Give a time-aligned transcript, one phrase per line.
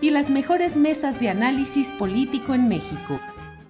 [0.00, 3.20] y las mejores mesas de análisis político en México.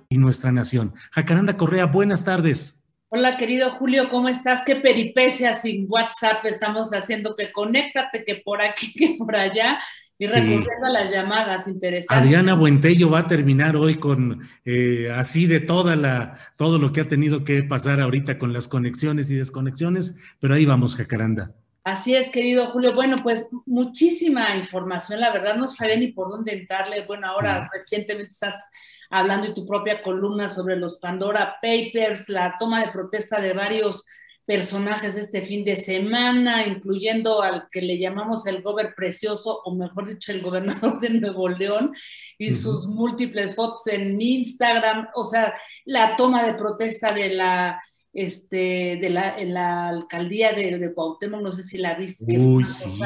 [0.08, 0.94] Y nuestra nación.
[1.12, 2.80] Jacaranda Correa, buenas tardes.
[3.10, 4.62] Hola, querido Julio, ¿cómo estás?
[4.66, 9.78] Qué peripecia sin WhatsApp estamos haciendo, que conéctate, que por aquí, que por allá,
[10.18, 12.26] y recurriendo a las llamadas interesantes.
[12.26, 17.00] Adriana Buentello va a terminar hoy con eh, así de toda la, todo lo que
[17.00, 21.54] ha tenido que pasar ahorita con las conexiones y desconexiones, pero ahí vamos, Jacaranda.
[21.88, 22.94] Así es, querido Julio.
[22.94, 27.06] Bueno, pues muchísima información, la verdad no sabía ni por dónde entrarle.
[27.06, 28.68] Bueno, ahora recientemente estás
[29.08, 34.04] hablando de tu propia columna sobre los Pandora Papers, la toma de protesta de varios
[34.44, 40.08] personajes este fin de semana, incluyendo al que le llamamos el gober precioso, o mejor
[40.08, 41.94] dicho, el gobernador de Nuevo León,
[42.36, 45.54] y sus múltiples fotos en Instagram, o sea,
[45.86, 47.80] la toma de protesta de la
[48.18, 52.24] este, de la, en la alcaldía de, de Cuauhtémoc, no sé si la viste.
[52.26, 53.00] Uy, sí,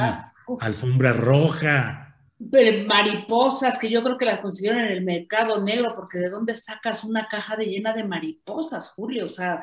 [0.60, 2.16] alfombra roja.
[2.88, 7.04] Mariposas, que yo creo que las consiguieron en el mercado negro, porque ¿de dónde sacas
[7.04, 9.26] una caja de llena de mariposas, Julio?
[9.26, 9.62] O sea,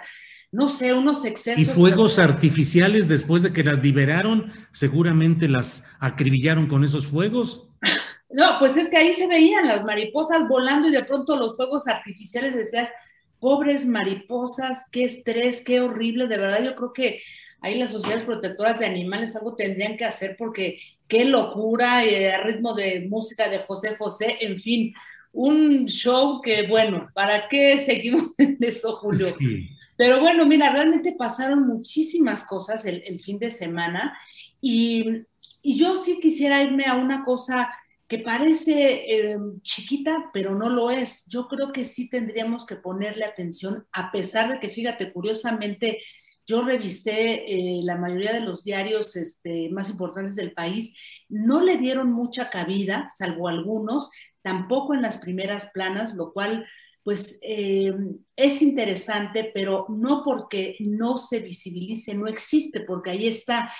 [0.51, 1.61] no sé, unos excesos.
[1.61, 7.67] Y fuegos artificiales después de que las liberaron, seguramente las acribillaron con esos fuegos.
[8.31, 11.87] No, pues es que ahí se veían las mariposas volando y de pronto los fuegos
[11.87, 12.87] artificiales decías,
[13.39, 17.21] pobres mariposas, qué estrés, qué horrible, de verdad yo creo que
[17.61, 22.43] ahí las sociedades protectoras de animales algo tendrían que hacer porque qué locura, eh, a
[22.43, 24.93] ritmo de música de José José, en fin,
[25.31, 29.27] un show que bueno, ¿para qué seguimos en eso, Julio?
[29.97, 34.17] Pero bueno, mira, realmente pasaron muchísimas cosas el, fin de semana
[34.61, 35.23] y,
[35.61, 37.69] y yo sí quisiera irme a una cosa
[38.09, 41.27] que parece eh, chiquita, pero no lo es.
[41.27, 46.01] Yo creo que sí tendríamos que ponerle atención, a pesar de que, fíjate, curiosamente,
[46.47, 50.95] yo revisé eh, la mayoría de los diarios este, más importantes del país,
[51.29, 54.09] no le dieron mucha cabida, salvo algunos,
[54.41, 56.65] tampoco en las primeras planas, lo cual
[57.03, 57.93] pues eh,
[58.35, 63.71] es interesante, pero no porque no se visibilice, no existe, porque ahí está.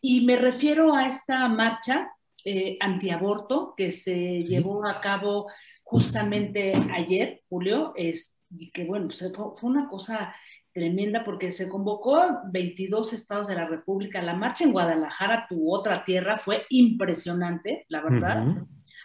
[0.00, 2.10] Y me refiero a esta marcha
[2.44, 5.50] eh, antiaborto que se llevó a cabo
[5.82, 10.34] justamente ayer, Julio, es, y que bueno, pues, fue, una cosa
[10.72, 12.22] tremenda porque se convocó
[12.52, 14.22] 22 estados de la República.
[14.22, 18.44] La marcha en Guadalajara, tu otra tierra, fue impresionante, la verdad.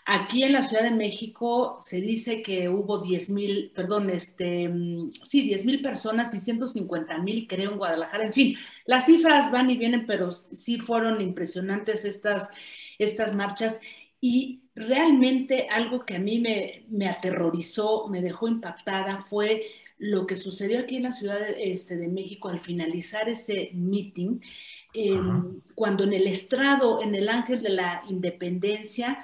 [0.05, 5.11] Aquí en la Ciudad de México se dice que hubo 10 mil, perdón, este, mm,
[5.23, 8.25] sí, 10 mil personas y 150 mil, creo, en Guadalajara.
[8.25, 12.49] En fin, las cifras van y vienen, pero sí fueron impresionantes estas
[12.99, 13.81] estas marchas
[14.21, 19.63] y realmente algo que a mí me, me aterrorizó, me dejó impactada fue
[19.97, 24.39] lo que sucedió aquí en la Ciudad de, este, de México al finalizar ese meeting,
[24.93, 29.19] em, cuando en el estrado, en el Ángel de la Independencia,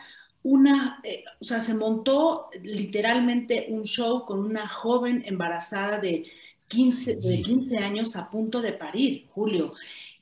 [0.49, 6.25] una, eh, o sea, se montó literalmente un show con una joven embarazada de
[6.67, 9.73] 15, de 15 años a punto de parir, Julio.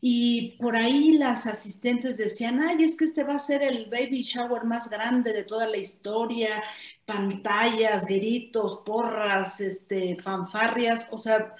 [0.02, 4.22] Y por ahí las asistentes decían, ay, es que este va a ser el baby
[4.22, 6.62] shower más grande de toda la historia,
[7.06, 11.56] pantallas, gritos, porras, este, fanfarrias, o sea,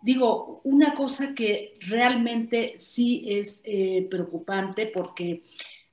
[0.00, 5.42] digo, una cosa que realmente sí es eh, preocupante porque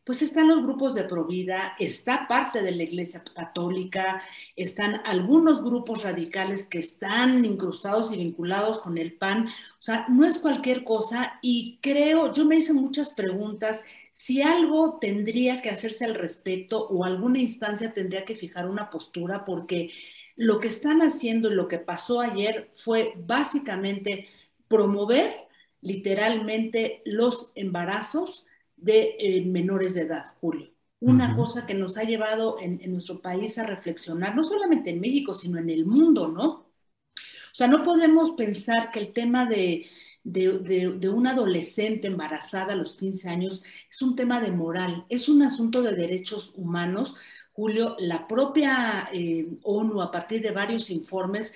[0.09, 4.23] pues están los grupos de Provida, está parte de la Iglesia Católica,
[4.55, 9.49] están algunos grupos radicales que están incrustados y vinculados con el PAN.
[9.49, 14.97] O sea, no es cualquier cosa y creo, yo me hice muchas preguntas si algo
[14.99, 19.91] tendría que hacerse al respecto o alguna instancia tendría que fijar una postura porque
[20.35, 24.27] lo que están haciendo y lo que pasó ayer fue básicamente
[24.67, 25.35] promover
[25.81, 28.47] literalmente los embarazos
[28.81, 30.69] de eh, menores de edad, Julio.
[31.01, 35.33] Una cosa que nos ha llevado en, nuestro país a reflexionar, no solamente en México,
[35.33, 36.49] sino en el mundo, ¿no?
[36.49, 39.87] O sea, no podemos pensar que el tema de,
[40.23, 45.41] de, una adolescente embarazada a los 15 años es un tema de moral, es un
[45.41, 47.15] asunto de derechos humanos.
[47.53, 51.53] Julio, la propia eh, ONU, a partir de varios informes,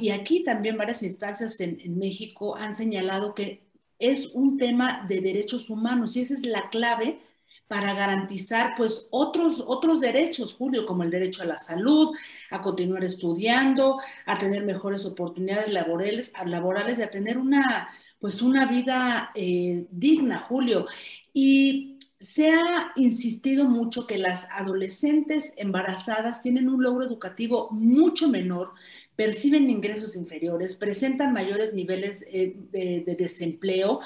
[0.00, 3.65] y aquí también varias instancias en México han señalado que
[3.98, 7.20] es un tema de derechos humanos y esa es la clave
[7.68, 12.14] para garantizar pues otros, otros derechos, Julio, como el derecho a la salud,
[12.50, 17.88] a continuar estudiando, a tener mejores oportunidades laborales, laborales y a tener una,
[18.20, 20.86] pues una vida eh, digna, Julio.
[21.32, 28.72] Y se ha insistido mucho que las adolescentes embarazadas tienen un logro educativo mucho menor
[29.16, 34.00] perciben ingresos inferiores, presentan mayores niveles eh, de, desempleo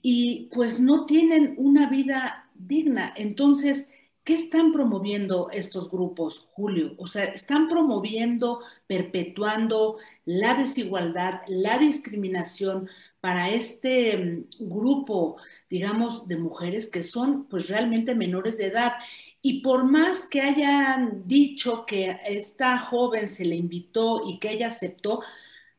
[0.00, 3.12] y pues no tienen una vida digna.
[3.16, 3.90] Entonces,
[4.24, 6.94] ¿qué están promoviendo estos grupos, Julio?
[6.96, 12.88] O sea, están promoviendo, perpetuando la desigualdad, la discriminación
[13.22, 15.36] para este mm, grupo,
[15.70, 18.94] digamos, de mujeres que son pues realmente menores de edad.
[19.42, 24.50] Y por más que hayan dicho que a esta joven se le invitó y que
[24.52, 25.22] ella aceptó,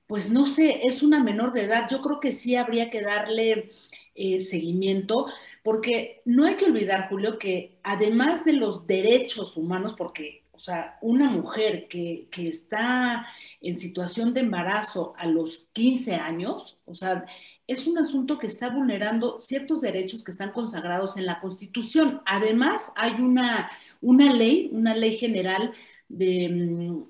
[0.08, 1.88] pues no sé, es una menor de edad.
[1.90, 3.72] Yo creo que sí habría que darle
[4.16, 5.28] eh, seguimiento,
[5.64, 10.98] porque no hay que olvidar, Julio, que además de los derechos humanos, porque, o sea,
[11.02, 13.28] una mujer que, que está
[13.60, 17.26] en situación de embarazo a los 15 años, o sea,
[17.68, 22.22] es un asunto que está vulnerando ciertos derechos que están consagrados en la Constitución.
[22.26, 23.70] Además, hay una,
[24.02, 25.74] una ley, una ley general
[26.10, 27.04] de, mm,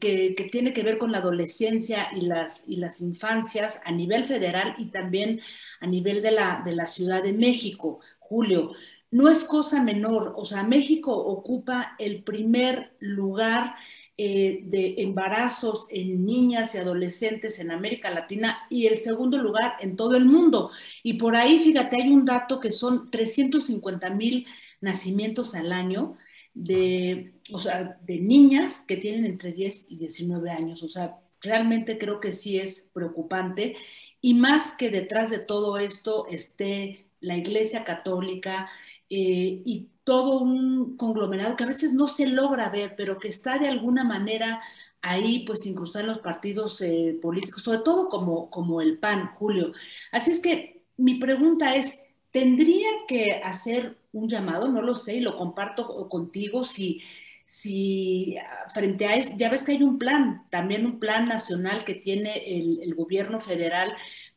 [0.00, 4.74] que, tiene que ver con la adolescencia y las, y las infancias a nivel federal
[4.78, 5.40] y también
[5.80, 8.72] a nivel de la, de la Ciudad de México, Julio.
[9.10, 13.76] No es cosa menor, o sea, México ocupa el primer lugar
[14.18, 19.94] eh, de embarazos en niñas y adolescentes en América Latina y el segundo lugar en
[19.94, 20.70] todo el mundo.
[21.02, 24.46] Y por ahí, fíjate, hay un dato que son 350 mil
[24.80, 26.16] nacimientos al año
[26.54, 30.82] de, o sea, de niñas que tienen entre 10 y 19 años.
[30.82, 33.76] O sea, realmente creo que sí es preocupante.
[34.22, 38.70] Y más que detrás de todo esto esté la Iglesia Católica
[39.10, 43.58] eh, y todo un conglomerado que a veces no se logra ver, pero que está
[43.58, 44.62] de alguna manera
[45.02, 49.72] ahí, pues incluso en los partidos eh, políticos, sobre todo como, como el PAN, Julio.
[50.12, 52.00] Así es que mi pregunta es,
[52.30, 54.68] ¿tendría que hacer un llamado?
[54.68, 57.02] No lo sé y lo comparto contigo si
[57.46, 58.36] si
[58.74, 62.58] frente a eso, ya ves que hay un plan, también un plan nacional que tiene
[62.58, 63.94] el, gobierno federal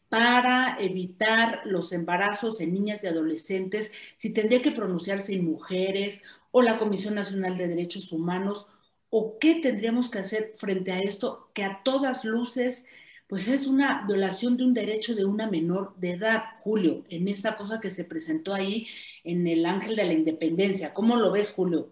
[0.10, 6.62] para evitar los embarazos en niñas y adolescentes, si tendría que pronunciarse en mujeres o
[6.62, 8.68] la Comisión Nacional de Derechos Humanos,
[9.12, 12.88] o qué tendríamos que hacer frente a esto, que a todas luces,
[13.28, 17.56] pues es una violación de un derecho de una menor de edad, Julio, en esa
[17.56, 18.88] cosa que se presentó ahí
[19.24, 20.94] en el Ángel de la Independencia.
[20.94, 21.92] ¿Cómo lo ves, Julio?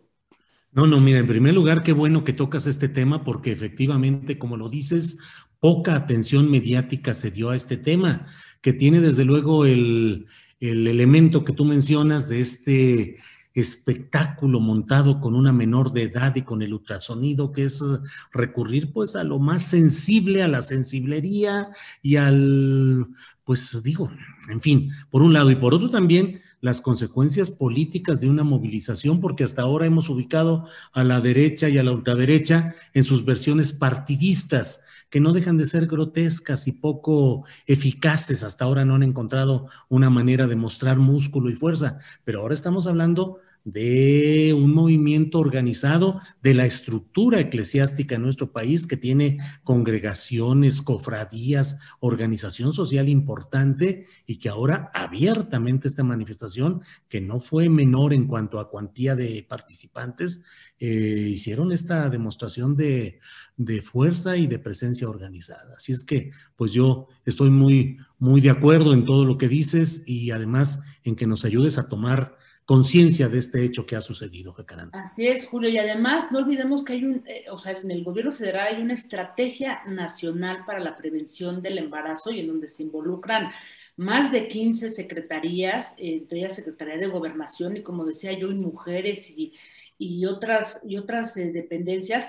[0.71, 4.57] No, no, mira, en primer lugar, qué bueno que tocas este tema porque efectivamente, como
[4.57, 5.17] lo dices,
[5.59, 8.27] poca atención mediática se dio a este tema,
[8.61, 10.27] que tiene desde luego el,
[10.59, 13.17] elemento que tú mencionas de este
[13.53, 17.83] espectáculo montado con una menor de edad y con el ultrasonido, que es
[18.31, 21.69] recurrir pues a lo más sensible, a la sensiblería
[22.01, 23.07] y al,
[23.43, 24.11] pues digo,
[24.49, 25.49] en fin, por un lado.
[25.51, 30.65] Y por otro también las consecuencias políticas de una movilización, porque hasta ahora hemos ubicado
[30.91, 35.65] a la derecha y a la ultraderecha en sus versiones partidistas que no dejan de
[35.65, 38.43] ser grotescas y poco eficaces.
[38.43, 42.87] Hasta ahora no han encontrado una manera de mostrar músculo y fuerza, pero ahora estamos
[42.87, 50.81] hablando de un movimiento organizado, de la estructura eclesiástica en nuestro país que tiene congregaciones,
[50.81, 58.27] cofradías, organización social importante y que ahora abiertamente esta manifestación, que no fue menor en
[58.27, 60.41] cuanto a cuantía de participantes,
[60.79, 63.19] eh, hicieron esta demostración de,
[63.57, 65.75] de fuerza y de presencia organizada.
[65.75, 70.03] Así es que, pues yo estoy muy, muy de acuerdo en todo lo que dices
[70.05, 74.51] y además en que nos ayudes a tomar conciencia de este hecho que ha sucedido,
[74.51, 75.05] Jacaranda.
[75.05, 78.03] Así es, Julio, y además no olvidemos que hay un, eh, o sea, en el
[78.03, 82.83] gobierno federal hay una estrategia nacional para la prevención del embarazo y en donde se
[82.83, 83.51] involucran
[83.95, 89.29] más de 15 secretarías, entre ellas Secretaría de Gobernación y como decía yo, y mujeres
[89.29, 89.53] y,
[89.97, 92.27] y otras, y otras eh, dependencias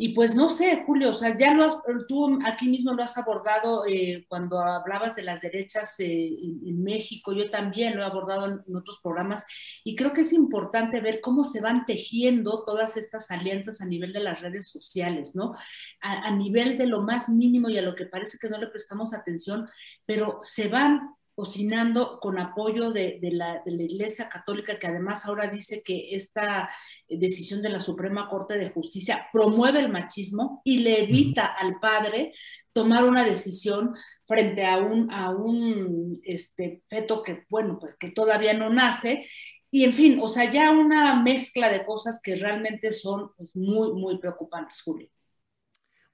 [0.00, 1.76] y pues no sé, Julio, o sea, ya lo has,
[2.06, 7.32] tú aquí mismo lo has abordado eh, cuando hablabas de las derechas eh, en, México,
[7.32, 9.44] yo también lo he abordado en, otros programas
[9.82, 14.12] y creo que es importante ver cómo se van tejiendo todas estas alianzas a nivel
[14.12, 15.56] de las redes sociales, ¿no?
[16.00, 18.68] A, a nivel de lo más mínimo y a lo que parece que no le
[18.68, 19.68] prestamos atención,
[20.06, 26.16] pero se van cocinando con apoyo de, la, Iglesia Católica, que además ahora dice que
[26.16, 26.68] esta
[27.08, 32.32] decisión de la Suprema Corte de Justicia promueve el machismo y le evita al padre
[32.72, 33.94] tomar una decisión
[34.26, 39.24] frente a un, a un este, feto que, bueno, pues que todavía no nace.
[39.70, 43.92] Y en fin, o sea, ya una mezcla de cosas que realmente son pues, muy,
[43.92, 45.08] muy preocupantes, Julio.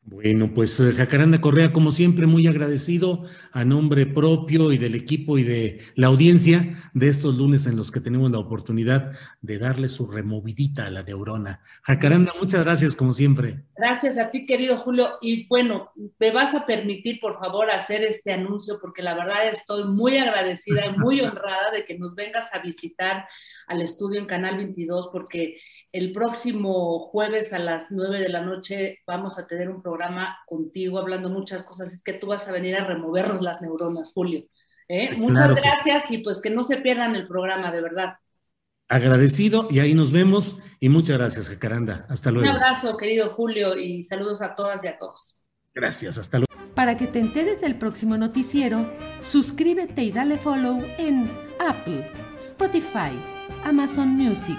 [0.07, 5.39] Bueno, pues eh, Jacaranda Correa, como siempre, muy agradecido a nombre propio y del equipo
[5.39, 9.89] y de la audiencia de estos lunes en los que tenemos la oportunidad de darle
[9.89, 11.63] su removidita a la neurona.
[11.85, 13.65] Jacaranda, muchas gracias, como siempre.
[13.77, 15.09] Gracias a ti, querido Julio.
[15.23, 19.85] Y bueno, me vas a permitir, por favor, hacer este anuncio, porque la verdad estoy
[19.85, 23.27] muy agradecida y muy honrada de que nos vengas a visitar
[23.69, 25.57] al estudio en Canal 22, porque
[25.95, 30.99] el próximo jueves a las 9 de la noche vamos a tener un programa contigo
[30.99, 31.95] hablando muchas cosas.
[31.95, 34.45] Es que tú vas a venir a removernos las neuronas, Julio.
[34.89, 35.15] ¿eh?
[35.17, 38.15] Muchas gracias y pues que no se pierdan el programa, de verdad.
[38.89, 42.07] Agradecido y ahí nos vemos y muchas gracias, Jacaranda.
[42.09, 42.51] Hasta luego.
[42.51, 45.39] Un abrazo, querido Julio, y saludos a todas y a todos.
[45.73, 46.53] Gracias, hasta luego.
[46.75, 48.85] Para que te enteres del próximo noticiero,
[49.21, 53.17] suscríbete y dale follow en Apple, Spotify,
[53.63, 54.59] Amazon Music.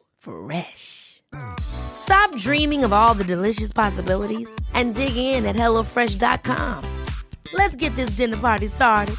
[0.21, 1.21] Fresh.
[1.59, 6.83] Stop dreaming of all the delicious possibilities and dig in at HelloFresh.com.
[7.53, 9.15] Let's get this dinner party started.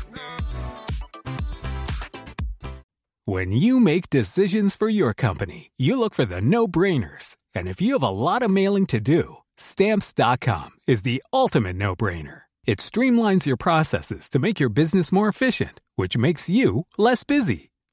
[3.25, 7.37] When you make decisions for your company, you look for the no brainers.
[7.55, 11.95] And if you have a lot of mailing to do, Stamps.com is the ultimate no
[11.95, 12.43] brainer.
[12.65, 17.72] It streamlines your processes to make your business more efficient, which makes you less busy.